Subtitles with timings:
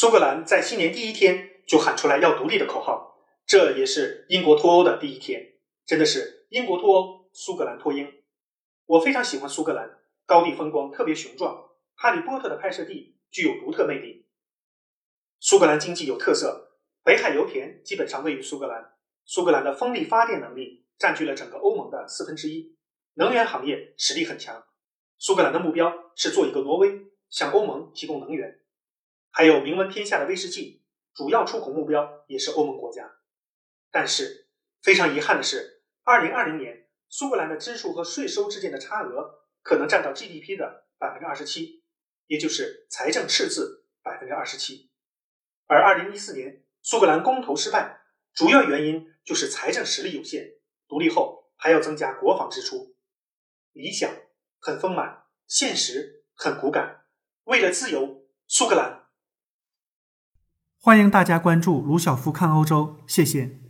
[0.00, 8.08] 苏格兰在新年第一天就喊出来要独立的口号，这也是英国脱欧的第一天，真的是英国脱欧，苏格兰脱英。
[8.86, 11.52] 我非常喜欢苏格兰，高地风光特别雄壮，
[11.96, 14.24] 《哈利波特》的拍摄地具有独特魅力。
[15.40, 18.92] 苏格兰经济有特色，北海油田基本上位于苏格兰，
[19.24, 22.76] 苏格兰的风力发电能力占据了整个欧盟的四分之一，
[23.14, 24.64] 能源行业实力很强。
[25.18, 26.88] 苏格兰的目标是做一个挪威，
[27.30, 28.60] 向欧盟提供能源。
[29.30, 30.82] 还有名闻天下的威士忌，
[31.14, 33.18] 主要出口目标也是欧盟国家。
[33.90, 34.48] 但是
[34.82, 41.84] 非常遗憾的是，二零二零年苏格兰的支出和税收之间的差额可能占到 GDP 的百分之二十七，
[42.26, 44.90] 也就是财政赤字百分之二十七。
[45.66, 48.00] 而二零一四年苏格兰公投失败，
[48.34, 50.54] 主要原因就是财政实力有限，
[50.88, 52.96] 独立后还要增加国防支出。
[53.72, 54.10] 理想
[54.58, 57.04] 很丰满，现实很骨感。
[57.44, 58.97] 为了自由，苏格兰。
[60.80, 63.67] 欢迎大家关注卢晓夫看欧洲，谢谢。